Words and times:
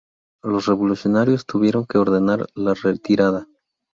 Los 0.41 0.65
revolucionarios 0.65 1.45
tuvieron 1.45 1.85
que 1.85 1.99
ordenar 1.99 2.47
la 2.55 2.73
retirada. 2.73 3.47